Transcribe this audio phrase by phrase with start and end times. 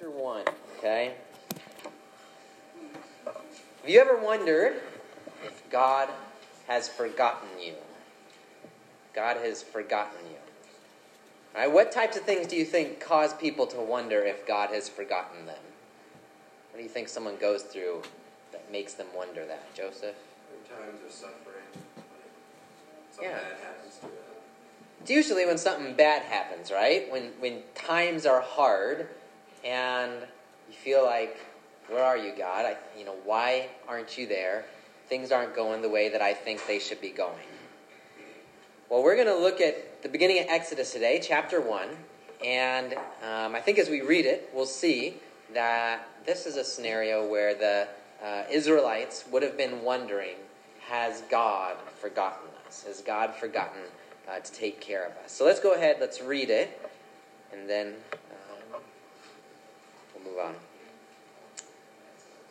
[0.00, 0.44] chapter 1,
[0.78, 1.14] okay?
[3.26, 4.80] Have you ever wondered
[5.44, 6.08] if God
[6.66, 7.74] has forgotten you?
[9.14, 10.36] God has forgotten you.
[11.54, 14.70] All right, what types of things do you think cause people to wonder if God
[14.70, 15.62] has forgotten them?
[16.70, 18.02] What do you think someone goes through
[18.52, 20.14] that makes them wonder that, Joseph?
[20.68, 21.34] Times of suffering,
[23.10, 23.38] something Yeah.
[23.38, 24.12] bad happens to it.
[25.02, 27.10] It's usually when something bad happens, right?
[27.10, 29.08] When when times are hard
[29.64, 30.12] and
[30.68, 31.36] you feel like,
[31.88, 32.66] where are you, God?
[32.66, 34.64] I, you know, why aren't you there?
[35.08, 37.34] Things aren't going the way that I think they should be going.
[38.88, 41.88] Well, we're going to look at the beginning of Exodus today, chapter 1.
[42.44, 45.16] And um, I think as we read it, we'll see
[45.52, 47.88] that this is a scenario where the
[48.24, 50.36] uh, Israelites would have been wondering
[50.88, 52.84] Has God forgotten us?
[52.84, 53.82] Has God forgotten
[54.28, 55.32] uh, to take care of us?
[55.32, 56.80] So let's go ahead, let's read it,
[57.52, 57.94] and then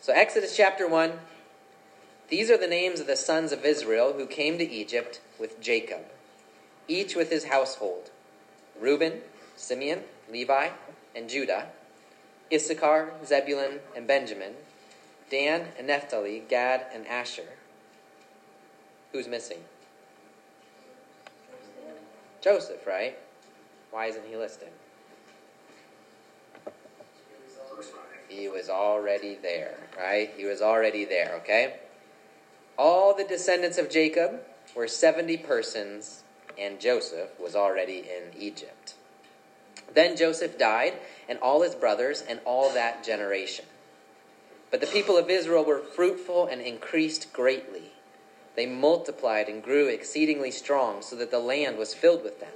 [0.01, 1.13] So, Exodus chapter 1.
[2.29, 6.01] These are the names of the sons of Israel who came to Egypt with Jacob,
[6.87, 8.11] each with his household
[8.79, 9.21] Reuben,
[9.55, 10.69] Simeon, Levi,
[11.15, 11.67] and Judah,
[12.51, 14.53] Issachar, Zebulun, and Benjamin,
[15.29, 17.49] Dan and Naphtali, Gad and Asher.
[19.11, 19.59] Who's missing?
[22.41, 23.17] Joseph, right?
[23.91, 24.69] Why isn't he listed?
[28.29, 30.31] He was already there, right?
[30.37, 31.77] He was already there, okay?
[32.77, 34.41] All the descendants of Jacob
[34.75, 36.23] were 70 persons,
[36.57, 38.93] and Joseph was already in Egypt.
[39.93, 40.93] Then Joseph died,
[41.27, 43.65] and all his brothers, and all that generation.
[44.69, 47.93] But the people of Israel were fruitful and increased greatly.
[48.55, 52.53] They multiplied and grew exceedingly strong, so that the land was filled with them.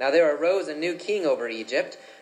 [0.00, 1.98] Now there arose a new king over Egypt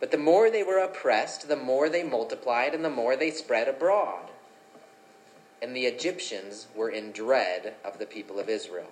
[0.00, 3.68] But the more they were oppressed, the more they multiplied, and the more they spread
[3.68, 4.30] abroad.
[5.60, 8.90] And the Egyptians were in dread of the people of Israel.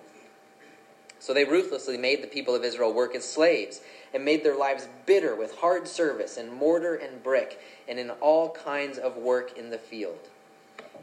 [1.19, 3.81] So they ruthlessly made the people of Israel work as slaves,
[4.13, 8.51] and made their lives bitter with hard service in mortar and brick, and in all
[8.51, 10.19] kinds of work in the field.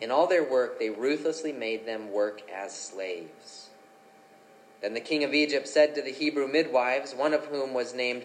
[0.01, 3.71] In all their work, they ruthlessly made them work as slaves.
[4.83, 8.25] Then the king of Egypt said to the Hebrew midwives, one of whom was named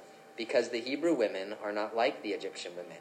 [0.37, 2.97] because the Hebrew women are not like the Egyptian women,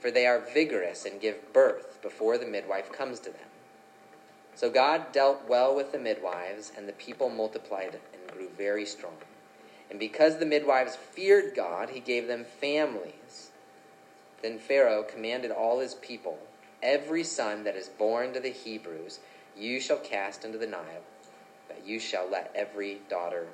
[0.00, 3.48] for they are vigorous and give birth before the midwife comes to them.
[4.54, 9.16] So God dealt well with the midwives, and the people multiplied and grew very strong.
[9.90, 13.50] And because the midwives feared God, he gave them families.
[14.42, 16.38] Then Pharaoh commanded all his people,
[16.82, 19.20] Every son that is born to the Hebrews
[19.56, 21.04] you shall cast into the Nile,
[21.68, 23.48] but you shall let every daughter.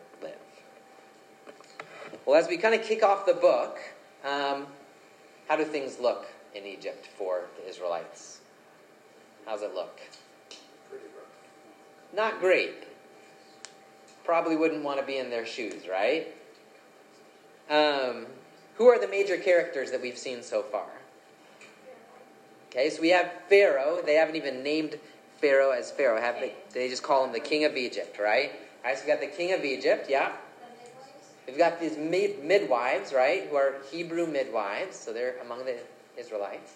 [2.27, 3.79] Well, as we kind of kick off the book,
[4.25, 4.67] um,
[5.49, 8.41] how do things look in Egypt for the Israelites?
[9.47, 9.99] How's it look?
[10.91, 12.15] Pretty rough.
[12.15, 12.85] Not great.
[14.25, 16.27] Probably wouldn't want to be in their shoes, right?
[17.71, 18.27] Um,
[18.75, 20.87] who are the major characters that we've seen so far?
[22.71, 24.01] Okay, so we have Pharaoh.
[24.05, 24.99] They haven't even named
[25.41, 26.53] Pharaoh as Pharaoh, have they?
[26.73, 28.51] They just call him the king of Egypt, right?
[28.85, 30.33] All right, so we got the king of Egypt, yeah.
[31.59, 35.75] We've got these mid- midwives, right, who are Hebrew midwives, so they're among the
[36.17, 36.75] Israelites.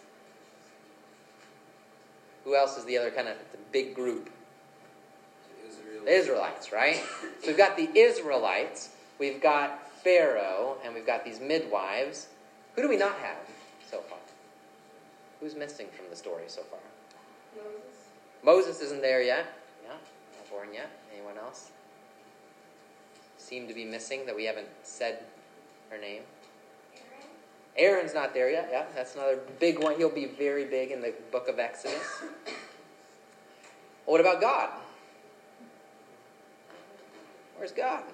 [2.42, 4.28] Who else is the other kind of the big group?
[5.64, 6.04] Israel.
[6.04, 7.00] The Israelites, right?
[7.42, 8.88] So we've got the Israelites,
[9.20, 12.26] we've got Pharaoh, and we've got these midwives.
[12.74, 13.38] Who do we not have
[13.88, 14.18] so far?
[15.38, 16.80] Who's missing from the story so far?
[17.54, 17.76] Moses.
[18.42, 19.46] Moses isn't there yet.
[19.84, 20.90] Yeah, not born yet.
[21.14, 21.70] Anyone else?
[23.52, 25.18] Seem to be missing that we haven't said
[25.90, 26.22] her name.
[27.76, 28.70] Aaron's not there yet.
[28.72, 29.94] Yeah, that's another big one.
[29.98, 32.22] He'll be very big in the book of Exodus.
[34.06, 34.70] What about God?
[37.58, 38.04] Where's God?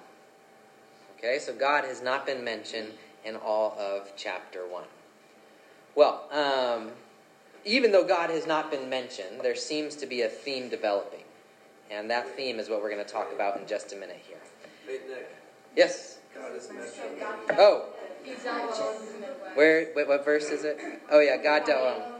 [1.17, 2.89] Okay, so God has not been mentioned
[3.23, 4.83] in all of chapter 1.
[5.95, 6.91] Well, um,
[7.63, 11.23] even though God has not been mentioned, there seems to be a theme developing.
[11.89, 14.35] And that theme is what we're going to talk about in just a minute here.
[14.89, 15.35] Wait, Nick.
[15.75, 16.17] Yes?
[16.33, 17.21] God is mentioned.
[17.59, 17.85] Oh,
[19.53, 20.79] where, wait, what verse is it?
[21.11, 21.79] Oh, yeah, God dealt.
[21.79, 22.15] Oh,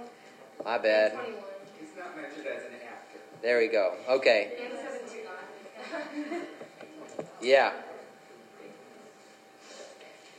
[0.64, 1.18] my bad.
[1.80, 3.20] He's not mentioned as an actor.
[3.42, 3.96] There we go.
[4.08, 4.70] Okay.
[7.42, 7.74] Yeah.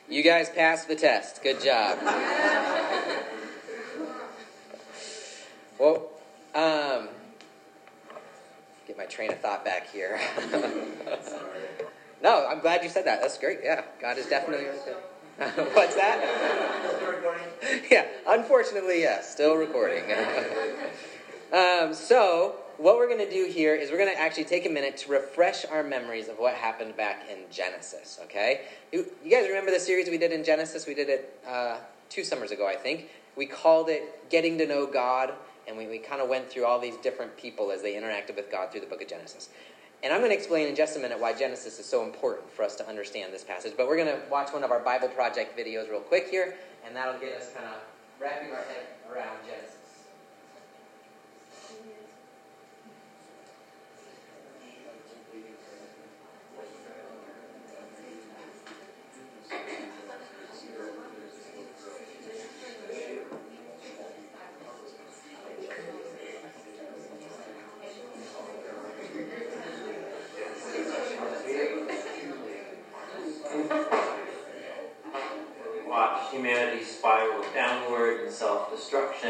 [0.08, 1.42] You guys passed the test.
[1.42, 1.98] Good job.
[5.80, 6.10] Well,
[6.54, 7.08] um,
[8.86, 10.20] get my train of thought back here.
[12.22, 13.20] no, I'm glad you said that.
[13.20, 13.60] That's great.
[13.62, 15.64] Yeah, God is definitely right there.
[15.72, 16.20] What's that?
[17.90, 20.04] yeah, unfortunately, yes, still recording.
[21.52, 24.70] um, so, what we're going to do here is we're going to actually take a
[24.70, 28.62] minute to refresh our memories of what happened back in Genesis, okay?
[28.92, 30.86] You, you guys remember the series we did in Genesis?
[30.86, 31.78] We did it uh,
[32.08, 33.08] two summers ago, I think.
[33.36, 35.32] We called it Getting to Know God,
[35.68, 38.50] and we, we kind of went through all these different people as they interacted with
[38.50, 39.48] God through the book of Genesis.
[40.02, 42.64] And I'm going to explain in just a minute why Genesis is so important for
[42.64, 43.74] us to understand this passage.
[43.76, 46.56] But we're going to watch one of our Bible Project videos real quick here,
[46.86, 47.82] and that'll get us kind of
[48.18, 49.79] wrapping our head around Genesis.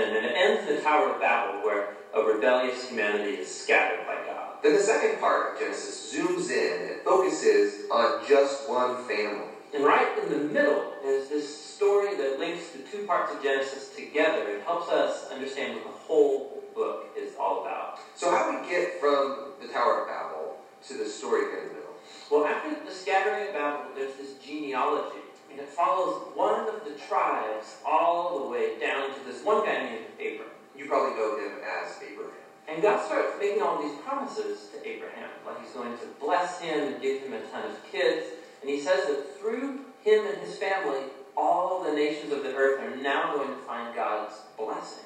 [0.09, 4.17] And it ends in the Tower of Babel, where a rebellious humanity is scattered by
[4.27, 4.57] God.
[4.63, 9.47] Then the second part of Genesis zooms in and focuses on just one family.
[9.75, 13.95] And right in the middle is this story that links the two parts of Genesis
[13.95, 18.01] together and helps us understand what the whole book is all about.
[18.15, 20.57] So how do we get from the Tower of Babel
[20.89, 21.95] to the story here in the middle?
[22.31, 25.19] Well, after the scattering of Babel, there's this genealogy,
[25.51, 29.83] and it follows one of the tribes all the way down to this one guy
[29.83, 30.51] named Abram.
[30.77, 32.35] You probably know him as Abraham.
[32.69, 36.93] And God starts making all these promises to Abraham, like he's going to bless him
[36.93, 38.27] and give him a ton of kids.
[38.61, 41.01] And he says that through him and his family,
[41.37, 45.05] all the nations of the earth are now going to find God's blessing.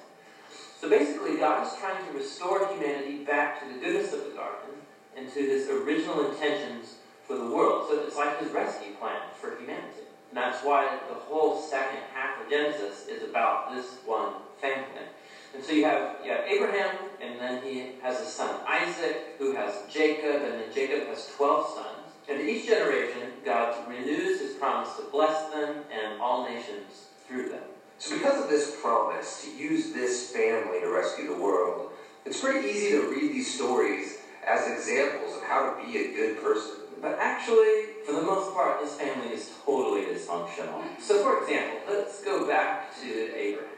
[0.81, 4.71] So basically, God is trying to restore humanity back to the goodness of the garden
[5.17, 6.97] and to his original intentions
[7.27, 7.87] for the world.
[7.89, 10.04] So it's like his rescue plan for humanity.
[10.35, 15.07] And that's why the whole second half of Genesis is about this one family.
[15.55, 19.55] And so you have, you have Abraham, and then he has a son Isaac, who
[19.55, 22.15] has Jacob, and then Jacob has 12 sons.
[22.29, 27.63] And each generation, God renews his promise to bless them and all nations through them.
[27.99, 31.93] So because of this promise to use this family to rescue the world,
[32.25, 36.43] it's pretty easy to read these stories as examples of how to be a good
[36.43, 36.84] person.
[37.05, 40.83] But actually, for the most part, this family is totally dysfunctional.
[40.99, 43.69] So, for example, let's go back to Abraham.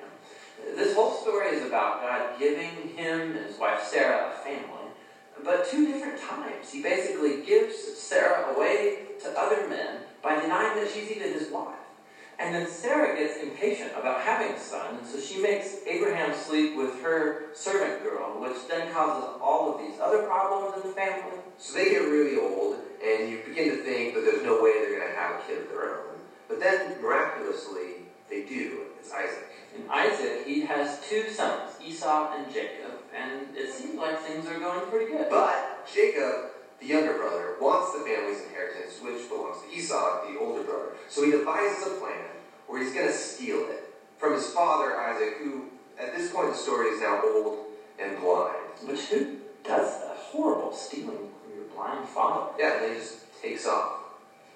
[0.76, 4.92] This whole story is about God giving him and his wife Sarah a family,
[5.45, 6.71] but two different times.
[6.71, 11.75] He basically gives Sarah away to other men by denying that she's even his wife.
[12.38, 16.76] And then Sarah gets impatient about having a son, and so she makes Abraham sleep
[16.76, 21.38] with her servant girl, which then causes all of these other problems in the family.
[21.59, 24.98] So they get really old, and you begin to think that there's no way they're
[24.98, 26.18] going to have a kid of their own.
[26.48, 28.82] But then, miraculously, they do.
[28.98, 29.52] It's Isaac.
[29.76, 34.58] And Isaac, he has two sons, Esau and Jacob, and it seems like things are
[34.58, 35.28] going pretty good.
[35.30, 40.64] But Jacob, the younger brother, wants the family's inheritance, which belongs to Esau, the older
[40.64, 40.92] brother.
[41.08, 42.25] So he devises a plan
[42.66, 45.66] where he's going to steal it from his father, Isaac, who,
[46.00, 47.66] at this point in the story, is now old
[48.00, 48.56] and blind.
[48.84, 50.16] Which who does that?
[50.16, 51.30] Horrible stealing
[51.76, 52.52] blind father.
[52.59, 53.92] Yeah, and he just takes off.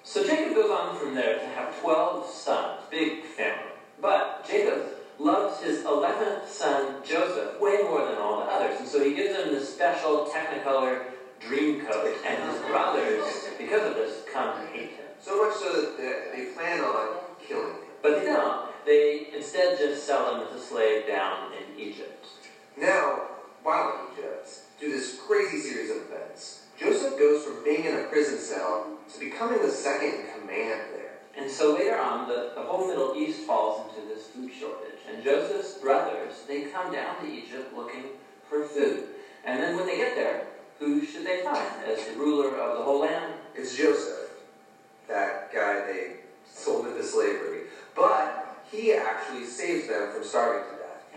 [0.03, 3.71] So Jacob goes on from there to have 12 sons, big family.
[4.01, 4.81] But Jacob
[5.19, 8.79] loves his 11th son, Joseph, way more than all the others.
[8.79, 11.03] And so he gives him this special Technicolor
[11.39, 12.15] dream coat.
[12.25, 13.23] And his brothers,
[13.57, 15.05] because of this, come to hate him.
[15.19, 17.81] So much so that they- they plan on killing him.
[18.01, 18.65] But they don't.
[18.85, 22.25] They instead just sell him as a slave down in Egypt.
[22.75, 23.27] Now,
[23.61, 24.49] while in Egypt,
[24.79, 29.19] through this crazy series of events, Joseph goes from being in a prison cell to
[29.19, 31.19] becoming the second in command there.
[31.37, 34.99] And so later on, the, the whole Middle East falls into this food shortage.
[35.07, 38.05] And Joseph's brothers, they come down to Egypt looking
[38.49, 39.03] for food.
[39.45, 40.47] And then when they get there,
[40.79, 43.33] who should they find as the ruler of the whole land?
[43.55, 44.31] It's Joseph,
[45.07, 46.13] that guy they
[46.51, 47.65] sold into slavery.
[47.95, 50.70] But he actually saves them from starving.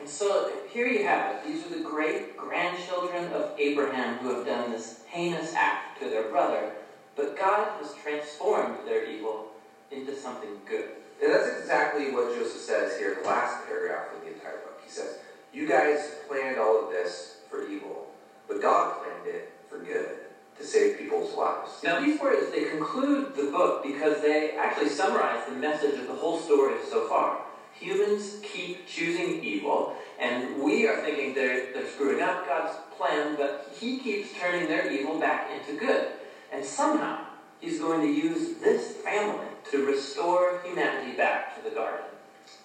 [0.05, 1.47] And so here you have it.
[1.47, 6.25] These are the great grandchildren of Abraham who have done this heinous act to their
[6.25, 6.73] brother,
[7.17, 9.47] but God has transformed their evil
[9.91, 10.91] into something good.
[11.23, 14.79] And that's exactly what Joseph says here in the last paragraph of the entire book.
[14.85, 15.17] He says,
[15.55, 18.09] You guys planned all of this for evil,
[18.47, 20.17] but God planned it for good,
[20.59, 21.81] to save people's lives.
[21.83, 26.15] Now, these words, they conclude the book because they actually summarize the message of the
[26.15, 27.44] whole story so far.
[27.85, 33.71] Humans keep choosing evil, and we are thinking they're, they're screwing up God's plan, but
[33.79, 36.13] He keeps turning their evil back into good.
[36.51, 37.27] And somehow,
[37.61, 42.07] He's going to use this family to restore humanity back to the garden.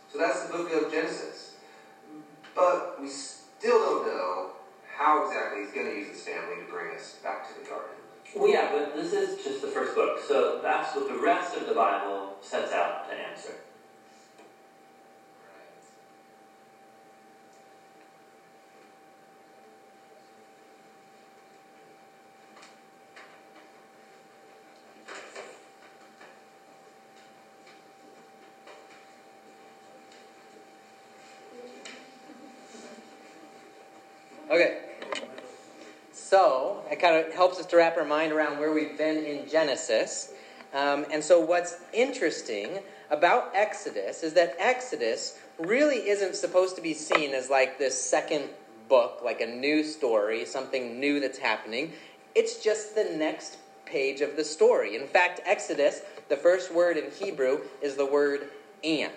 [0.09, 1.55] So that's the book of Genesis.
[2.55, 4.51] But we still don't know
[4.97, 7.95] how exactly he's going to use his family to bring us back to the garden.
[8.35, 11.67] Well, yeah, but this is just the first book, so that's what the rest of
[11.67, 13.53] the Bible sets out to answer.
[34.49, 34.79] Okay.
[36.11, 39.49] So it kind of helps us to wrap our mind around where we've been in
[39.49, 40.31] Genesis.
[40.73, 46.93] Um, and so, what's interesting about Exodus is that Exodus really isn't supposed to be
[46.93, 48.49] seen as like this second
[48.87, 51.93] book, like a new story, something new that's happening.
[52.35, 54.95] It's just the next page of the story.
[54.95, 58.49] In fact, Exodus, the first word in Hebrew is the word
[58.83, 59.11] and.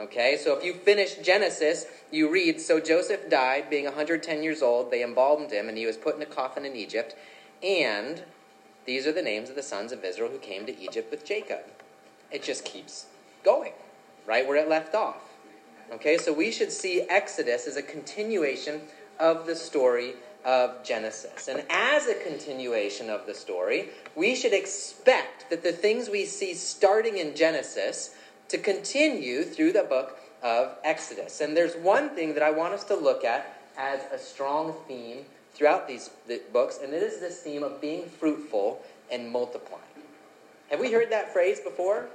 [0.00, 4.90] Okay, so if you finish Genesis, you read So Joseph died, being 110 years old.
[4.90, 7.14] They embalmed him, and he was put in a coffin in Egypt.
[7.62, 8.22] And
[8.86, 11.60] these are the names of the sons of Israel who came to Egypt with Jacob.
[12.30, 13.06] It just keeps
[13.44, 13.72] going,
[14.26, 15.20] right where it left off.
[15.92, 18.80] Okay, so we should see Exodus as a continuation
[19.20, 21.48] of the story of Genesis.
[21.48, 26.54] And as a continuation of the story, we should expect that the things we see
[26.54, 28.14] starting in Genesis
[28.48, 31.40] to continue through the book of Exodus.
[31.40, 35.24] And there's one thing that I want us to look at as a strong theme
[35.54, 36.10] throughout these
[36.52, 39.82] books, and it is this theme of being fruitful and multiplying.
[40.70, 42.06] Have we heard that phrase before?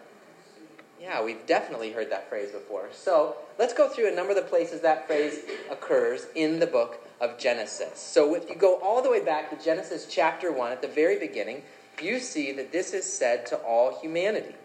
[1.00, 2.90] Yeah, we've definitely heard that phrase before.
[2.92, 7.00] So let's go through a number of the places that phrase occurs in the book
[7.22, 8.00] of Genesis.
[8.00, 11.20] So if you go all the way back to Genesis chapter 1, at the very
[11.20, 11.62] beginning,
[12.02, 14.56] you see that this is said to all humanity.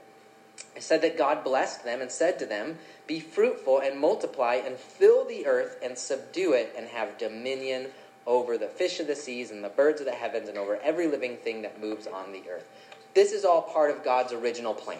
[0.74, 4.76] It said that God blessed them and said to them, Be fruitful and multiply and
[4.76, 7.88] fill the earth and subdue it and have dominion
[8.26, 11.06] over the fish of the seas and the birds of the heavens and over every
[11.06, 12.66] living thing that moves on the earth.
[13.14, 14.98] This is all part of God's original plan.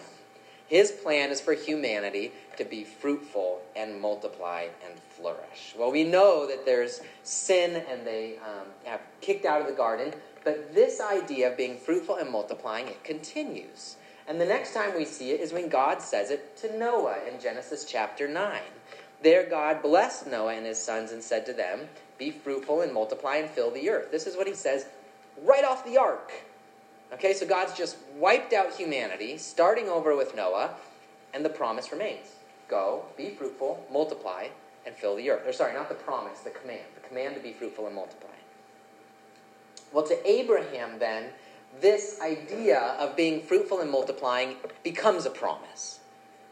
[0.67, 5.75] His plan is for humanity to be fruitful and multiply and flourish.
[5.77, 10.13] Well, we know that there's sin and they um, have kicked out of the garden,
[10.43, 13.97] but this idea of being fruitful and multiplying, it continues.
[14.27, 17.41] And the next time we see it is when God says it to Noah in
[17.41, 18.59] Genesis chapter 9.
[19.21, 21.81] There, God blessed Noah and his sons and said to them,
[22.17, 24.11] Be fruitful and multiply and fill the earth.
[24.11, 24.85] This is what he says
[25.43, 26.31] right off the ark.
[27.13, 30.71] Okay, so God's just wiped out humanity, starting over with Noah,
[31.33, 32.27] and the promise remains
[32.67, 34.47] Go, be fruitful, multiply,
[34.85, 35.47] and fill the earth.
[35.47, 36.85] Or, sorry, not the promise, the command.
[36.95, 38.29] The command to be fruitful and multiply.
[39.91, 41.25] Well, to Abraham, then,
[41.81, 45.99] this idea of being fruitful and multiplying becomes a promise.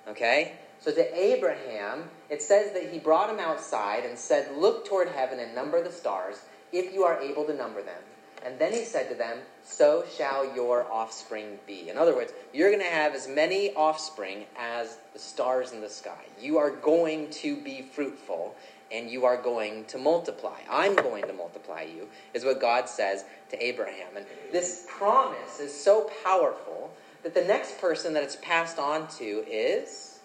[0.08, 0.54] Okay?
[0.80, 5.40] So to Abraham, it says that he brought him outside and said, Look toward heaven
[5.40, 6.38] and number the stars,
[6.72, 8.02] if you are able to number them.
[8.44, 11.90] And then he said to them, So shall your offspring be.
[11.90, 15.90] In other words, you're going to have as many offspring as the stars in the
[15.90, 16.26] sky.
[16.40, 18.56] You are going to be fruitful
[18.92, 20.60] and you are going to multiply.
[20.70, 24.18] I'm going to multiply you, is what God says to Abraham.
[24.18, 26.92] And this promise is so powerful
[27.24, 30.20] that the next person that it's passed on to is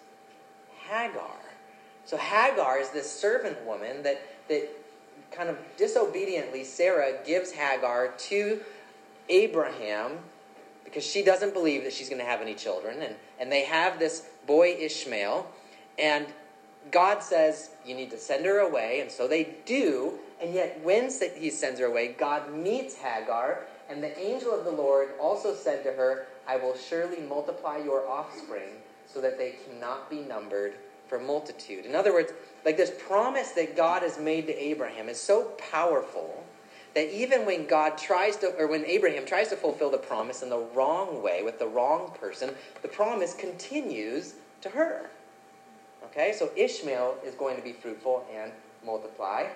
[0.89, 1.37] Hagar.
[2.05, 4.69] So Hagar is this servant woman that, that
[5.31, 8.61] kind of disobediently Sarah gives Hagar to
[9.29, 10.19] Abraham
[10.83, 13.01] because she doesn't believe that she's going to have any children.
[13.01, 15.45] And, and they have this boy Ishmael.
[15.99, 16.27] And
[16.91, 18.99] God says, You need to send her away.
[19.01, 20.19] And so they do.
[20.41, 23.65] And yet, when he sends her away, God meets Hagar.
[23.89, 28.07] And the angel of the Lord also said to her, I will surely multiply your
[28.07, 30.75] offspring so that they cannot be numbered
[31.07, 31.85] for multitude.
[31.85, 32.33] In other words,
[32.65, 36.43] like this promise that God has made to Abraham is so powerful
[36.93, 40.49] that even when God tries to, or when Abraham tries to fulfill the promise in
[40.49, 45.09] the wrong way with the wrong person, the promise continues to her.
[46.11, 48.51] Okay, so Ishmael is going to be fruitful and
[48.85, 49.47] multiply.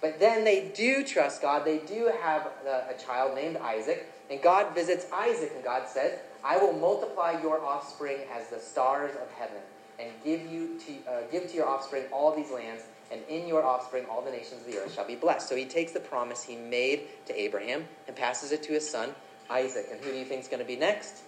[0.00, 1.64] But then they do trust God.
[1.64, 4.06] They do have a, a child named Isaac.
[4.30, 9.14] And God visits Isaac, and God says, I will multiply your offspring as the stars
[9.16, 9.60] of heaven,
[9.98, 13.64] and give you to uh, give to your offspring all these lands, and in your
[13.64, 15.48] offspring all the nations of the earth shall be blessed.
[15.48, 19.14] So he takes the promise he made to Abraham and passes it to his son
[19.50, 19.86] Isaac.
[19.90, 21.22] And who do you think is going to be next?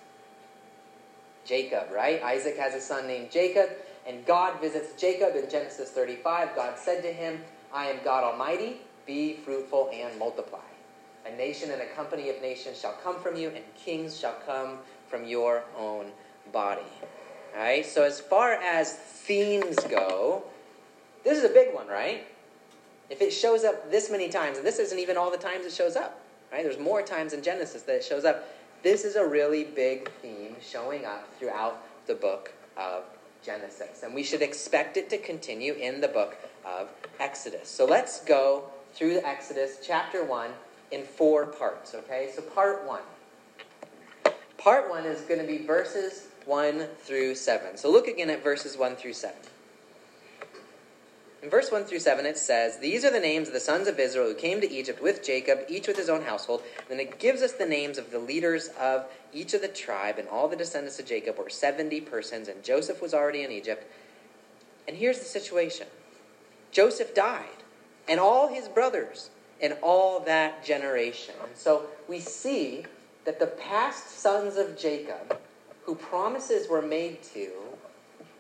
[1.45, 2.23] Jacob, right?
[2.23, 3.71] Isaac has a son named Jacob,
[4.07, 6.55] and God visits Jacob in Genesis 35.
[6.55, 7.41] God said to him,
[7.73, 10.61] I am God Almighty, be fruitful and multiply.
[11.27, 14.79] A nation and a company of nations shall come from you, and kings shall come
[15.09, 16.07] from your own
[16.53, 16.83] body.
[17.55, 20.45] All right, so as far as themes go,
[21.25, 22.27] this is a big one, right?
[23.11, 25.73] If it shows up this many times, and this isn't even all the times it
[25.73, 26.21] shows up,
[26.53, 26.63] right?
[26.63, 28.49] There's more times in Genesis that it shows up.
[28.83, 33.05] This is a really big theme showing up throughout the book of
[33.47, 34.03] Genesis.
[34.03, 37.69] And we should expect it to continue in the book of Exodus.
[37.69, 40.51] So let's go through the Exodus chapter 1
[40.91, 42.31] in four parts, okay?
[42.35, 43.01] So part 1.
[44.59, 47.77] Part 1 is going to be verses 1 through 7.
[47.77, 49.37] So look again at verses 1 through 7.
[51.47, 54.01] In verse 1 through 7, it says, These are the names of the sons of
[54.01, 56.65] Israel who came to Egypt with Jacob, each with his own household.
[56.77, 60.19] And then it gives us the names of the leaders of each of the tribe,
[60.19, 63.89] and all the descendants of Jacob were 70 persons, and Joseph was already in Egypt.
[64.89, 65.87] And here's the situation
[66.73, 67.63] Joseph died,
[68.09, 69.31] and all his brothers,
[69.63, 71.37] and all that generation.
[71.55, 72.87] So we see
[73.25, 75.39] that the past sons of Jacob,
[75.85, 77.53] who promises were made to,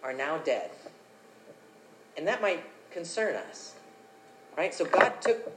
[0.03, 0.73] are now dead.
[2.17, 2.65] And that might
[2.97, 3.75] concern us.
[4.57, 4.73] Right?
[4.73, 5.53] So God took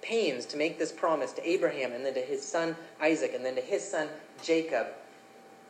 [0.00, 3.56] pains to make this promise to Abraham and then to his son Isaac and then
[3.56, 4.08] to his son
[4.42, 4.86] Jacob.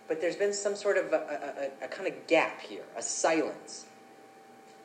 [0.06, 3.86] But there's been some sort of a, a, a kind of gap here, a silence.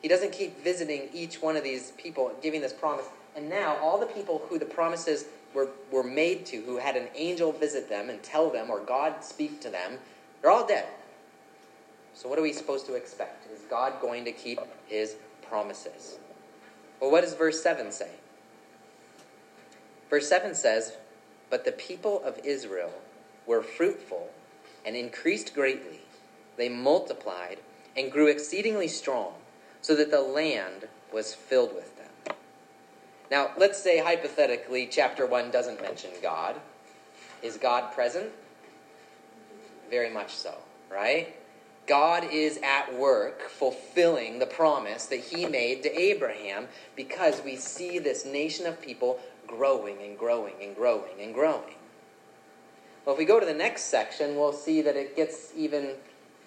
[0.00, 3.06] He doesn't keep visiting each one of these people, giving this promise.
[3.36, 7.06] And now, all the people who the promises were, were made to, who had an
[7.14, 9.98] angel visit them and tell them, or God speak to them,
[10.40, 10.86] they're all dead.
[12.14, 13.46] So, what are we supposed to expect?
[13.52, 15.14] Is God going to keep his
[15.52, 16.18] promises.
[16.98, 18.08] Well, what does verse 7 say?
[20.08, 20.96] Verse 7 says,
[21.50, 22.94] But the people of Israel
[23.46, 24.30] were fruitful
[24.86, 26.00] and increased greatly.
[26.56, 27.58] They multiplied
[27.94, 29.34] and grew exceedingly strong,
[29.82, 32.34] so that the land was filled with them.
[33.30, 36.56] Now, let's say hypothetically, chapter 1 doesn't mention God.
[37.42, 38.30] Is God present?
[39.90, 40.54] Very much so,
[40.90, 41.36] right?
[41.86, 47.98] God is at work fulfilling the promise that he made to Abraham because we see
[47.98, 51.74] this nation of people growing and growing and growing and growing.
[53.04, 55.94] Well, if we go to the next section, we'll see that it gets even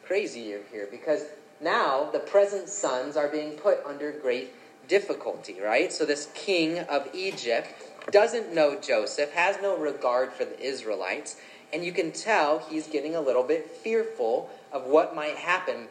[0.06, 1.26] crazier here because
[1.62, 4.54] now the present sons are being put under great
[4.88, 5.92] difficulty, right?
[5.92, 7.70] So this king of Egypt
[8.12, 11.38] doesn't know Joseph, has no regard for the Israelites,
[11.74, 15.88] and you can tell he's getting a little bit fearful of what might happen.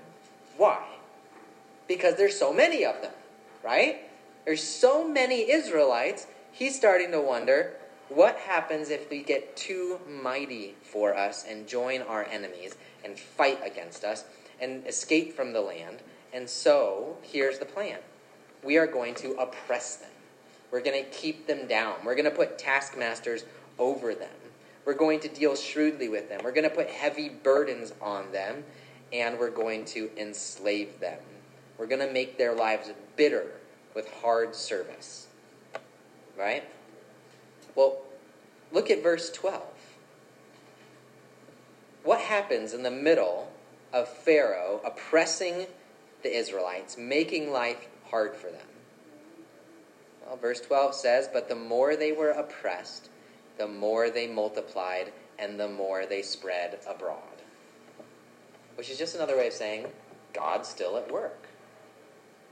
[0.58, 0.84] Why?
[1.88, 3.14] Because there's so many of them,
[3.64, 4.02] right?
[4.44, 7.72] There's so many Israelites, he's starting to wonder
[8.10, 13.58] what happens if we get too mighty for us and join our enemies and fight
[13.64, 14.24] against us
[14.60, 16.00] and escape from the land.
[16.34, 17.98] And so, here's the plan
[18.62, 20.10] we are going to oppress them.
[20.70, 21.96] We're going to keep them down.
[22.04, 23.44] We're going to put taskmasters
[23.78, 24.43] over them.
[24.84, 26.40] We're going to deal shrewdly with them.
[26.44, 28.64] We're going to put heavy burdens on them,
[29.12, 31.18] and we're going to enslave them.
[31.78, 33.46] We're going to make their lives bitter
[33.94, 35.28] with hard service.
[36.38, 36.64] Right?
[37.74, 37.98] Well,
[38.72, 39.62] look at verse 12.
[42.02, 43.50] What happens in the middle
[43.92, 45.66] of Pharaoh oppressing
[46.22, 48.66] the Israelites, making life hard for them?
[50.26, 53.08] Well, verse 12 says, But the more they were oppressed,
[53.58, 57.18] the more they multiplied and the more they spread abroad.
[58.76, 59.86] Which is just another way of saying
[60.32, 61.46] God's still at work.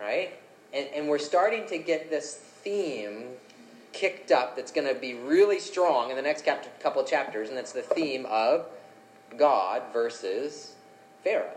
[0.01, 0.39] Right?
[0.73, 3.25] And, and we're starting to get this theme
[3.93, 6.47] kicked up that's going to be really strong in the next
[6.81, 8.67] couple of chapters, and that's the theme of
[9.37, 10.75] God versus
[11.23, 11.51] Pharaoh.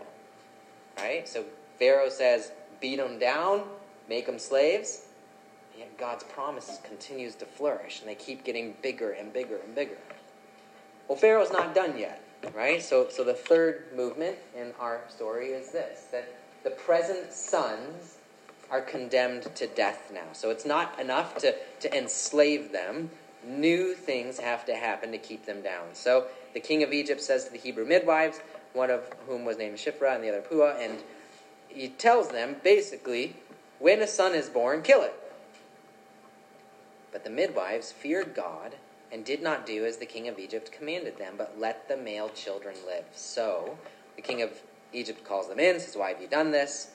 [0.98, 1.28] Right?
[1.28, 1.46] So
[1.80, 3.64] Pharaoh says, beat them down,
[4.10, 5.05] make them slaves.
[5.78, 9.98] Yet God's promise continues to flourish, and they keep getting bigger and bigger and bigger.
[11.08, 12.22] Well, Pharaoh's not done yet,
[12.54, 12.82] right?
[12.82, 16.34] So, so the third movement in our story is this that
[16.64, 18.18] the present sons
[18.72, 20.34] are condemned to death now.
[20.34, 23.12] So it's not enough to, to enslave them.
[23.46, 25.86] new things have to happen to keep them down.
[25.94, 28.40] So the king of Egypt says to the Hebrew midwives,
[28.74, 31.04] one of whom was named Shiphrah and the other Puah, and
[31.68, 33.36] he tells them basically,
[33.78, 35.14] when a son is born, kill it.
[37.16, 38.76] But the midwives feared God
[39.10, 42.28] and did not do as the king of Egypt commanded them, but let the male
[42.28, 43.06] children live.
[43.14, 43.78] So
[44.18, 44.52] the king of
[44.92, 46.90] Egypt calls them in, says, Why have you done this?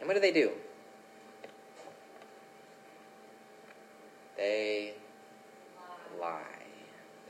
[0.00, 0.50] And what do they do?
[4.36, 4.94] They
[6.20, 6.42] lie.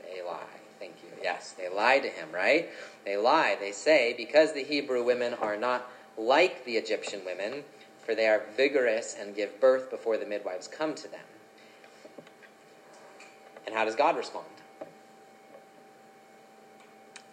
[0.01, 0.59] They lie.
[0.79, 1.09] Thank you.
[1.21, 2.67] Yes, they lie to him, right?
[3.05, 3.57] They lie.
[3.59, 7.63] They say, because the Hebrew women are not like the Egyptian women,
[8.03, 11.21] for they are vigorous and give birth before the midwives come to them.
[13.65, 14.45] And how does God respond?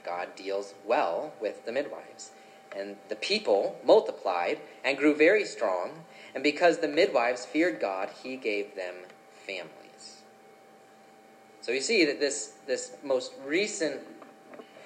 [0.05, 2.31] God deals well with the midwives.
[2.77, 5.91] And the people multiplied and grew very strong,
[6.35, 8.95] and because the midwives feared God, he gave them
[9.47, 10.23] families.
[11.61, 14.01] So you see that this, this most recent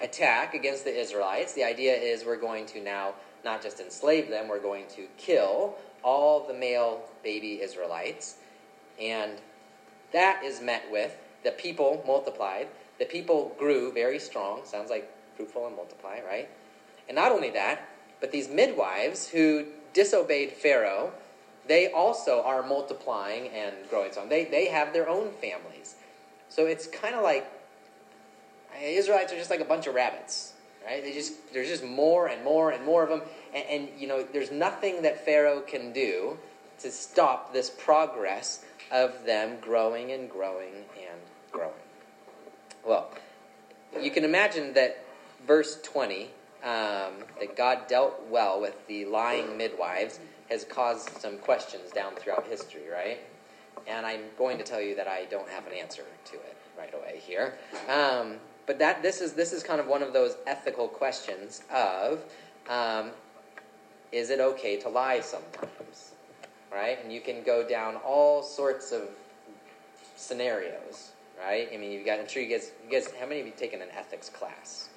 [0.02, 4.48] attack against the Israelites, the idea is we're going to now not just enslave them,
[4.48, 8.36] we're going to kill all the male baby Israelites.
[9.00, 9.32] And
[10.12, 14.62] that is met with the people multiplied, the people grew very strong.
[14.64, 16.48] Sounds like fruitful and multiply, right?
[17.08, 17.88] And not only that,
[18.20, 21.12] but these midwives who disobeyed Pharaoh,
[21.66, 24.28] they also are multiplying and growing strong.
[24.28, 25.96] They, they have their own families.
[26.48, 27.46] So it's kind of like
[28.82, 30.54] Israelites are just like a bunch of rabbits,
[30.84, 31.02] right?
[31.02, 33.22] They just there's just more and more and more of them,
[33.54, 36.38] and, and you know there's nothing that Pharaoh can do
[36.80, 41.20] to stop this progress of them growing and growing and
[41.54, 41.72] growing.
[42.84, 43.10] Well,
[44.00, 45.04] you can imagine that
[45.46, 46.24] verse 20,
[46.62, 50.18] um, that God dealt well with the lying midwives,
[50.50, 53.20] has caused some questions down throughout history, right?
[53.86, 56.92] And I'm going to tell you that I don't have an answer to it right
[56.92, 57.54] away here.
[57.88, 58.36] Um,
[58.66, 62.22] but that this is this is kind of one of those ethical questions of
[62.68, 63.10] um,
[64.10, 66.12] is it okay to lie sometimes,
[66.72, 66.98] right?
[67.02, 69.02] And you can go down all sorts of
[70.16, 71.12] scenarios,
[71.44, 71.68] right?
[71.72, 72.18] I mean, you've got.
[72.18, 72.72] I'm sure you guys.
[72.84, 73.12] You guys.
[73.18, 74.88] How many of you taken an ethics class?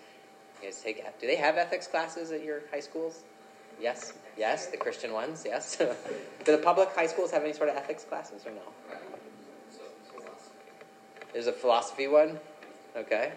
[0.62, 1.04] You guys take.
[1.20, 3.24] Do they have ethics classes at your high schools?
[3.82, 4.14] Yes.
[4.38, 4.68] Yes.
[4.68, 5.44] The Christian ones.
[5.46, 5.76] Yes.
[5.78, 5.96] Do
[6.46, 8.98] the public high schools have any sort of ethics classes or no?
[11.34, 12.40] There's a philosophy one.
[12.96, 13.34] Okay.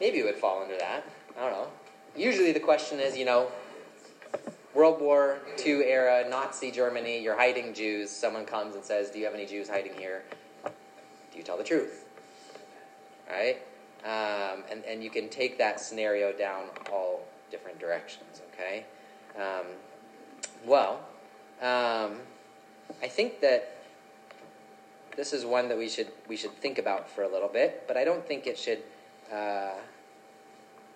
[0.00, 1.04] Maybe it would fall under that.
[1.36, 1.68] I don't know.
[2.16, 3.48] Usually the question is, you know,
[4.74, 8.10] World War II era, Nazi Germany, you're hiding Jews.
[8.10, 10.22] Someone comes and says, Do you have any Jews hiding here?
[11.38, 12.04] You tell the truth?
[13.30, 13.58] Right?
[14.04, 17.20] Um, and, and you can take that scenario down all
[17.50, 18.84] different directions, okay?
[19.36, 19.66] Um,
[20.66, 21.00] well,
[21.62, 22.18] um,
[23.02, 23.76] I think that
[25.16, 27.96] this is one that we should we should think about for a little bit, but
[27.96, 28.82] I don't think it should
[29.32, 29.74] uh,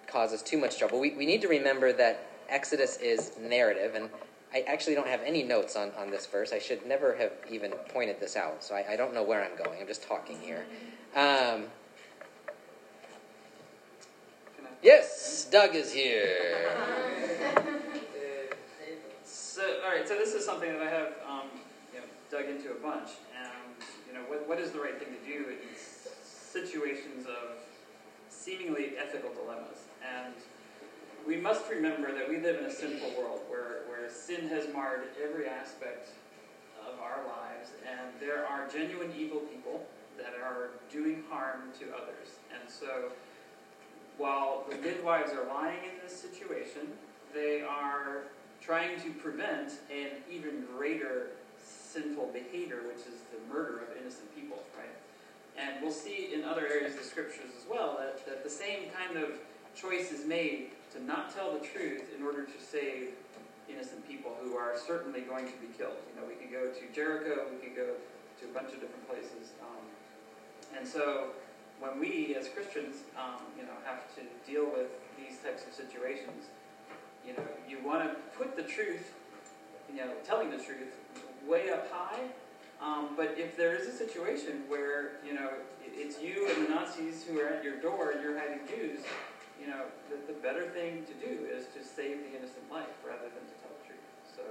[0.06, 1.00] cause us too much trouble.
[1.00, 4.08] We, we need to remember that Exodus is narrative, and
[4.54, 6.52] I actually don't have any notes on, on this verse.
[6.52, 9.56] I should never have even pointed this out, so I, I don't know where I'm
[9.56, 9.80] going.
[9.80, 10.66] I'm just talking here.
[11.16, 11.64] Um,
[14.82, 16.70] yes, Doug is here.
[19.24, 20.06] So, all right.
[20.06, 21.48] So this is something that I have um,
[21.94, 25.08] you know, dug into a bunch, and you know, what, what is the right thing
[25.08, 25.56] to do in
[26.24, 27.56] situations of
[28.28, 29.78] seemingly ethical dilemmas?
[30.02, 30.34] And
[31.26, 35.04] we must remember that we live in a sinful world where, where sin has marred
[35.22, 36.08] every aspect
[36.86, 39.86] of our lives, and there are genuine evil people
[40.18, 42.36] that are doing harm to others.
[42.52, 43.12] And so,
[44.18, 46.88] while the midwives are lying in this situation,
[47.32, 48.24] they are
[48.60, 51.28] trying to prevent an even greater
[51.64, 54.88] sinful behavior, which is the murder of innocent people, right?
[55.58, 58.90] And we'll see in other areas of the scriptures as well that, that the same
[58.90, 59.30] kind of
[59.74, 63.10] choice is made to not tell the truth in order to save
[63.68, 65.96] innocent people who are certainly going to be killed.
[66.12, 67.94] You know, we could go to Jericho, we could go
[68.40, 69.52] to a bunch of different places.
[69.62, 69.84] Um,
[70.76, 71.30] and so
[71.80, 76.46] when we as Christians, um, you know, have to deal with these types of situations,
[77.26, 79.14] you know, you want to put the truth,
[79.90, 80.98] you know, telling the truth
[81.46, 82.20] way up high.
[82.80, 85.50] Um, but if there is a situation where, you know,
[85.84, 89.00] it's you and the Nazis who are at your door and you're hiding Jews,
[89.62, 93.30] you know, the, the better thing to do is to save the innocent life rather
[93.30, 94.06] than to tell the truth.
[94.26, 94.42] So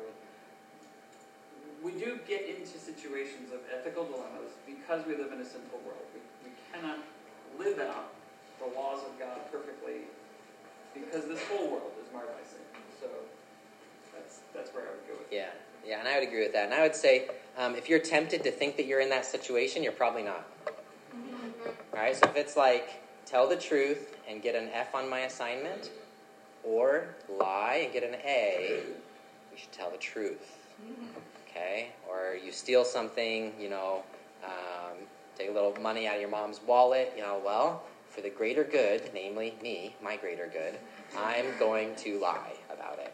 [1.84, 6.08] we do get into situations of ethical dilemmas because we live in a sinful world.
[6.16, 7.04] We, we cannot
[7.60, 8.16] live out
[8.64, 10.08] the laws of God perfectly
[10.96, 12.64] because this whole world is marred by sin.
[13.02, 13.08] So
[14.16, 15.28] that's that's where I would go with.
[15.32, 15.52] Yeah,
[15.86, 16.66] yeah, and I would agree with that.
[16.66, 19.84] And I would say, um, if you're tempted to think that you're in that situation,
[19.84, 20.48] you're probably not.
[21.94, 25.22] All right, so if it's like tell the truth and get an F on my
[25.22, 25.92] assignment,
[26.64, 28.84] or lie and get an A,
[29.52, 30.58] you should tell the truth.
[31.50, 31.90] Okay?
[32.10, 34.04] Or you steal something, you know,
[34.44, 34.98] um,
[35.38, 38.64] take a little money out of your mom's wallet, you know, well, for the greater
[38.64, 40.78] good, namely me, my greater good,
[41.18, 43.14] I'm going to lie about it.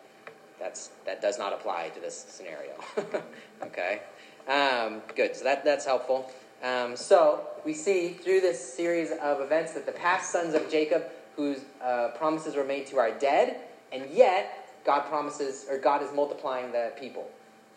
[0.60, 2.74] That's that does not apply to this scenario.
[3.62, 4.02] okay,
[4.48, 5.36] um, good.
[5.36, 6.32] So that that's helpful.
[6.64, 11.06] Um, so we see through this series of events that the past sons of Jacob,
[11.36, 13.58] whose uh, promises were made to, are dead,
[13.92, 17.30] and yet God promises or God is multiplying the people.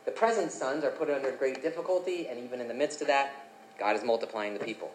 [0.07, 3.47] The present sons are put under great difficulty, and even in the midst of that,
[3.79, 4.91] God is multiplying the people.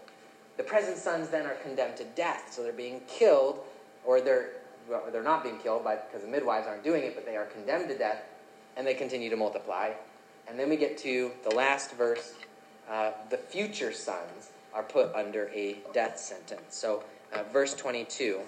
[0.58, 3.60] The present sons then are condemned to death, so they're being killed,
[4.06, 4.52] or they're
[4.90, 7.46] well, they're not being killed by, because the midwives aren't doing it, but they are
[7.46, 8.22] condemned to death,
[8.78, 9.92] and they continue to multiply.
[10.48, 12.34] And then we get to the last verse.
[12.90, 16.76] Uh, the future sons are put under a death sentence.
[16.76, 18.42] So, uh, verse 22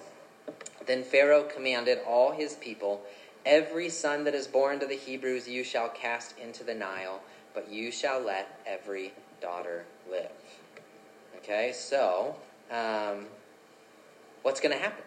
[0.85, 3.01] Then Pharaoh commanded all his people,
[3.47, 7.21] Every son that is born to the Hebrews you shall cast into the Nile,
[7.53, 10.31] but you shall let every daughter live.
[11.37, 12.35] Okay, so
[12.69, 13.27] um,
[14.41, 15.03] what's going to happen?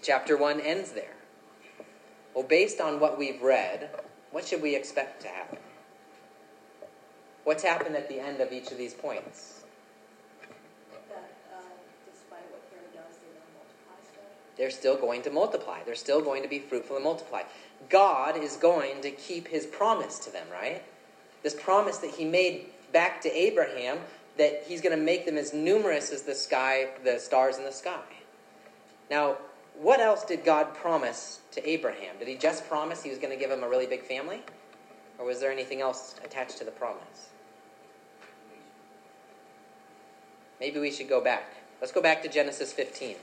[0.00, 1.16] Chapter 1 ends there.
[2.32, 3.90] Well, based on what we've read,
[4.30, 5.58] what should we expect to happen?
[7.48, 9.62] What's happened at the end of each of these points?
[11.08, 11.60] That uh,
[12.12, 14.22] despite what Pharaoh does, they're multiply stuff.
[14.58, 15.82] They're still going to multiply.
[15.82, 17.44] They're still going to be fruitful and multiply.
[17.88, 20.82] God is going to keep his promise to them, right?
[21.42, 24.00] This promise that he made back to Abraham
[24.36, 27.72] that he's going to make them as numerous as the sky, the stars in the
[27.72, 28.04] sky.
[29.10, 29.38] Now,
[29.80, 32.18] what else did God promise to Abraham?
[32.18, 34.42] Did he just promise he was going to give him a really big family?
[35.18, 37.30] Or was there anything else attached to the promise?
[40.60, 41.44] Maybe we should go back.
[41.80, 43.14] Let's go back to Genesis 15.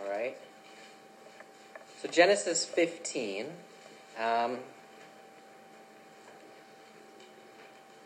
[0.00, 0.34] All right.
[2.00, 3.46] So Genesis 15.
[4.18, 4.56] Um,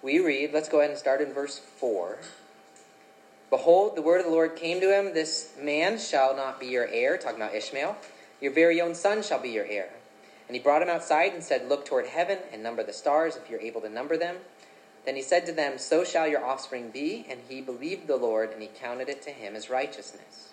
[0.02, 2.18] we read, let's go ahead and start in verse 4.
[3.50, 6.86] Behold, the word of the Lord came to him This man shall not be your
[6.86, 7.96] heir, talking about Ishmael.
[8.40, 9.90] Your very own son shall be your heir.
[10.48, 13.50] And he brought him outside and said, Look toward heaven and number the stars, if
[13.50, 14.36] you're able to number them.
[15.04, 17.26] Then he said to them, So shall your offspring be.
[17.28, 20.50] And he believed the Lord, and he counted it to him as righteousness.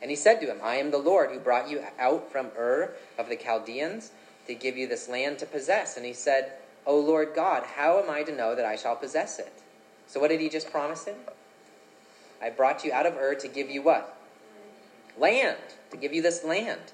[0.00, 2.94] And he said to him, I am the Lord who brought you out from Ur
[3.18, 4.10] of the Chaldeans
[4.46, 5.96] to give you this land to possess.
[5.96, 6.52] And he said,
[6.86, 9.52] O Lord God, how am I to know that I shall possess it?
[10.06, 11.16] So what did he just promise him?
[12.40, 14.16] I brought you out of Ur to give you what?
[15.18, 15.58] Land.
[15.90, 16.92] To give you this land.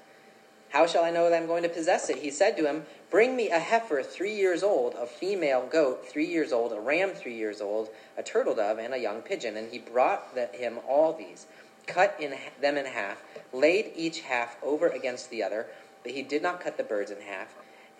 [0.69, 2.17] How shall I know that I'm going to possess it?
[2.17, 6.25] He said to him, Bring me a heifer three years old, a female goat three
[6.25, 9.55] years old, a ram three years old, a turtle dove, and a young pigeon.
[9.55, 11.45] And he brought the, him all these,
[11.85, 15.67] cut in, them in half, laid each half over against the other,
[16.01, 17.53] but he did not cut the birds in half.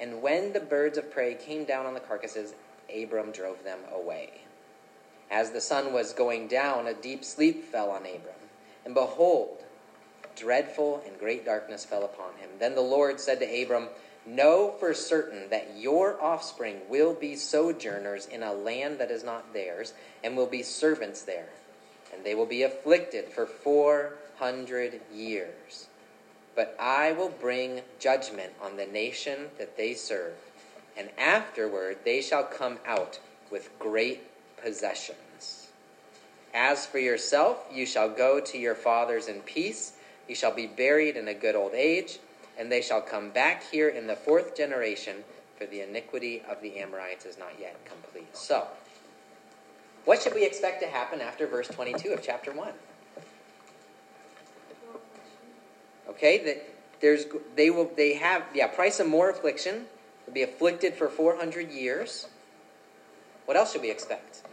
[0.04, 2.56] And when the birds of prey came down on the carcasses,
[2.94, 4.32] Abram drove them away.
[5.32, 8.36] As the sun was going down, a deep sleep fell on Abram.
[8.84, 9.64] And behold,
[10.36, 12.50] dreadful and great darkness fell upon him.
[12.60, 13.88] Then the Lord said to Abram,
[14.26, 19.54] Know for certain that your offspring will be sojourners in a land that is not
[19.54, 21.48] theirs, and will be servants there.
[22.14, 25.88] And they will be afflicted for four hundred years.
[26.56, 30.34] But I will bring judgment on the nation that they serve,
[30.96, 34.22] and afterward they shall come out with great
[34.62, 35.68] possessions.
[36.54, 39.94] As for yourself, you shall go to your fathers in peace.
[40.28, 42.20] You shall be buried in a good old age,
[42.58, 45.24] and they shall come back here in the fourth generation,
[45.58, 48.36] for the iniquity of the Amorites is not yet complete.
[48.36, 48.68] So,
[50.06, 52.70] what should we expect to happen after verse 22 of chapter 1?
[56.10, 56.70] Okay, that
[57.02, 59.86] there's they will they have yeah price of more affliction
[60.26, 62.28] will be afflicted for 400 years.
[63.46, 64.44] What else should we expect?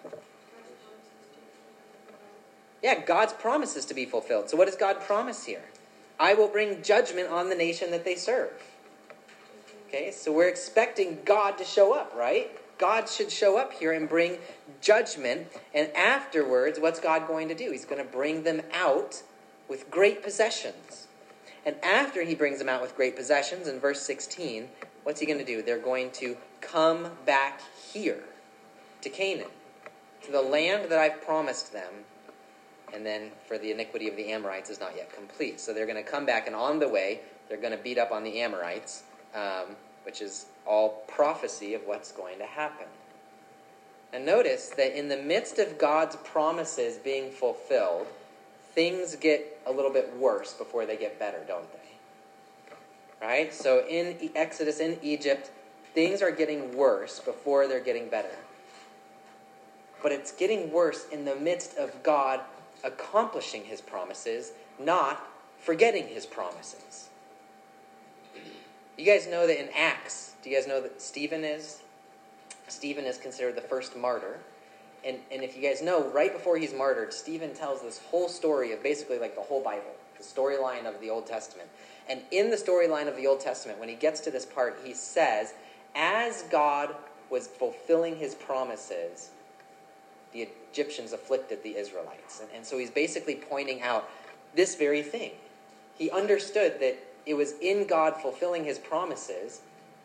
[2.82, 4.50] Yeah, God's promises to be fulfilled.
[4.50, 5.62] So what does God promise here?
[6.18, 8.52] I will bring judgment on the nation that they serve.
[9.88, 12.50] Okay, so we're expecting God to show up, right?
[12.78, 14.38] God should show up here and bring
[14.80, 15.48] judgment.
[15.74, 17.70] And afterwards, what's God going to do?
[17.70, 19.22] He's going to bring them out
[19.68, 21.08] with great possessions.
[21.64, 24.68] And after he brings them out with great possessions, in verse 16,
[25.03, 25.62] what's he going to do?
[25.62, 27.61] They're going to come back
[27.92, 28.25] here
[29.03, 29.51] to Canaan,
[30.23, 31.92] to the land that I've promised them.
[32.92, 35.61] And then for the iniquity of the Amorites is not yet complete.
[35.61, 38.11] So they're going to come back, and on the way, they're going to beat up
[38.11, 42.87] on the Amorites, um, which is all prophecy of what's going to happen.
[44.12, 48.07] And notice that in the midst of God's promises being fulfilled,
[48.72, 53.26] things get a little bit worse before they get better, don't they?
[53.26, 53.52] Right?
[53.52, 55.50] So in Exodus, in Egypt,
[55.94, 58.35] things are getting worse before they're getting better.
[60.02, 62.40] But it's getting worse in the midst of God
[62.83, 65.28] accomplishing his promises, not
[65.59, 67.11] forgetting his promises.
[68.96, 71.83] You guys know that in Acts, do you guys know that Stephen is?
[72.68, 74.38] Stephen is considered the first martyr.
[75.04, 78.72] And, and if you guys know, right before he's martyred, Stephen tells this whole story
[78.72, 81.68] of basically like the whole Bible, the storyline of the Old Testament.
[82.08, 84.92] And in the storyline of the Old Testament, when he gets to this part, he
[84.92, 85.54] says,
[85.94, 86.94] As God
[87.30, 89.30] was fulfilling his promises,
[90.32, 92.40] the Egyptians afflicted the Israelites.
[92.40, 94.08] And, and so he's basically pointing out
[94.54, 95.32] this very thing.
[95.96, 99.60] He understood that it was in God fulfilling his promises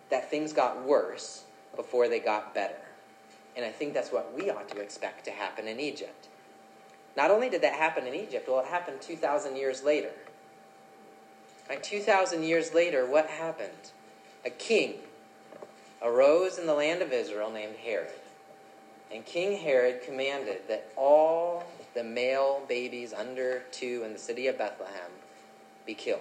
[0.10, 1.44] that things got worse
[1.76, 2.76] before they got better.
[3.56, 6.28] And I think that's what we ought to expect to happen in Egypt.
[7.16, 10.12] Not only did that happen in Egypt, well, it happened 2,000 years later.
[11.70, 13.92] Right, 2,000 years later, what happened?
[14.46, 14.96] A king
[16.04, 18.12] arose in the land of Israel named Herod.
[19.12, 21.64] And King Herod commanded that all
[21.94, 25.12] the male babies under two in the city of Bethlehem
[25.86, 26.20] be killed.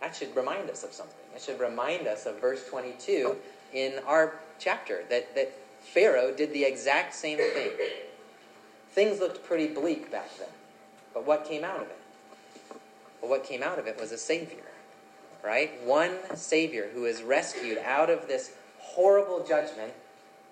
[0.00, 1.16] That should remind us of something.
[1.34, 3.36] It should remind us of verse 22
[3.72, 7.70] in our chapter that, that Pharaoh did the exact same thing.
[8.90, 10.48] Things looked pretty bleak back then.
[11.14, 11.98] But what came out of it?
[13.20, 14.64] Well, what came out of it was a Savior,
[15.44, 15.82] right?
[15.84, 19.92] One Savior who is rescued out of this horrible judgment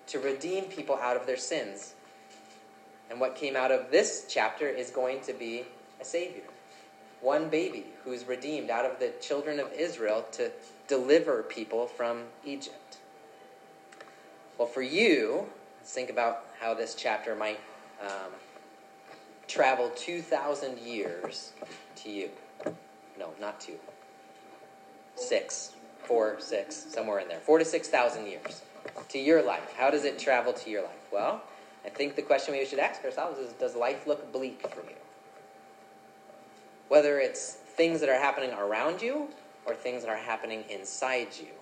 [0.08, 1.94] to redeem people out of their sins.
[3.10, 5.64] And what came out of this chapter is going to be
[6.00, 6.42] a Savior.
[7.20, 10.50] One baby who is redeemed out of the children of Israel to
[10.86, 12.97] deliver people from Egypt.
[14.58, 15.46] Well, for you,
[15.78, 17.60] let's think about how this chapter might
[18.02, 18.32] um,
[19.46, 21.52] travel 2,000 years
[22.02, 22.30] to you.
[23.16, 23.76] No, not two.
[25.14, 27.38] Six, four, six, somewhere in there.
[27.38, 28.62] Four to 6,000 years
[29.10, 29.74] to your life.
[29.76, 31.06] How does it travel to your life?
[31.12, 31.40] Well,
[31.84, 34.96] I think the question we should ask ourselves is Does life look bleak for you?
[36.88, 39.28] Whether it's things that are happening around you
[39.66, 41.54] or things that are happening inside you,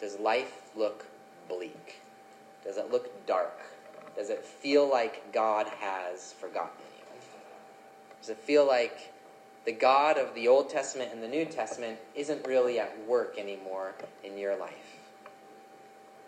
[0.00, 1.06] does life look
[1.48, 2.01] bleak?
[2.64, 3.58] Does it look dark?
[4.16, 7.04] Does it feel like God has forgotten you?
[8.20, 9.12] Does it feel like
[9.64, 13.94] the God of the Old Testament and the New Testament isn't really at work anymore
[14.22, 14.96] in your life?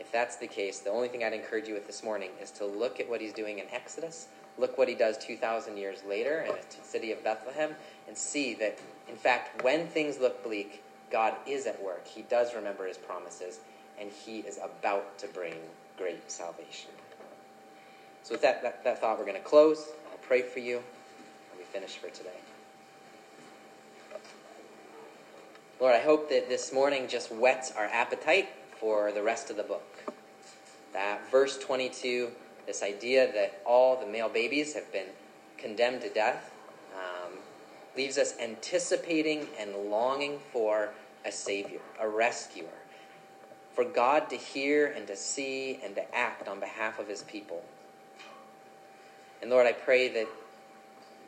[0.01, 2.67] If that's the case, the only thing I'd encourage you with this morning is to
[2.67, 6.53] look at what he's doing in Exodus, look what he does 2,000 years later in
[6.53, 7.75] the city of Bethlehem,
[8.07, 12.07] and see that, in fact, when things look bleak, God is at work.
[12.07, 13.61] He does remember his promises,
[14.01, 15.55] and he is about to bring
[15.97, 16.91] great salvation.
[18.23, 19.87] So, with that, that, that thought, we're going to close.
[20.11, 22.31] I'll pray for you, and we finish for today.
[25.81, 29.63] Lord, I hope that this morning just whets our appetite for the rest of the
[29.63, 29.85] book.
[30.93, 32.31] That verse 22,
[32.67, 35.09] this idea that all the male babies have been
[35.59, 36.53] condemned to death,
[36.95, 37.33] um,
[37.97, 40.91] leaves us anticipating and longing for
[41.25, 42.69] a Savior, a rescuer,
[43.75, 47.63] for God to hear and to see and to act on behalf of His people.
[49.43, 50.27] And Lord, I pray that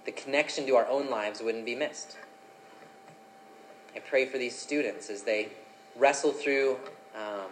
[0.05, 2.17] the connection to our own lives wouldn't be missed.
[3.95, 5.49] I pray for these students as they
[5.97, 6.79] wrestle through
[7.15, 7.51] um,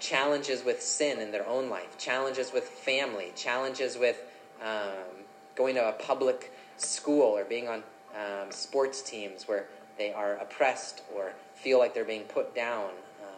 [0.00, 4.22] challenges with sin in their own life, challenges with family, challenges with
[4.62, 7.82] um, going to a public school or being on
[8.14, 9.66] um, sports teams where
[9.96, 12.90] they are oppressed or feel like they're being put down,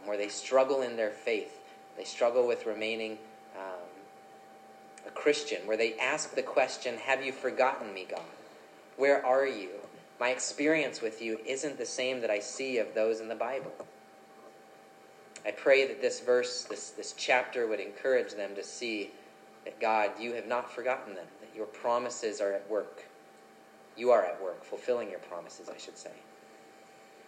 [0.06, 1.58] where they struggle in their faith,
[1.96, 3.18] they struggle with remaining
[3.56, 3.86] um,
[5.06, 8.20] a Christian, where they ask the question, Have you forgotten me, God?
[8.96, 9.70] Where are you?
[10.18, 13.72] My experience with you isn't the same that I see of those in the Bible.
[15.44, 19.10] I pray that this verse, this, this chapter, would encourage them to see
[19.64, 23.04] that God, you have not forgotten them, that your promises are at work.
[23.96, 26.10] You are at work, fulfilling your promises, I should say.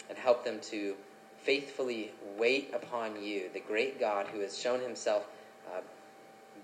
[0.08, 0.96] And help them to
[1.42, 5.26] faithfully wait upon you, the great God who has shown himself
[5.72, 5.80] uh,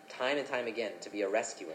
[0.09, 1.75] time and time again to be a rescuer,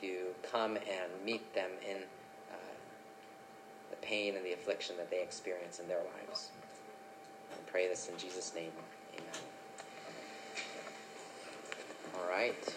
[0.00, 2.56] to come and meet them in uh,
[3.90, 6.50] the pain and the affliction that they experience in their lives.
[7.52, 8.72] I pray this in Jesus' name.
[9.14, 9.26] Amen.
[12.16, 12.76] All right.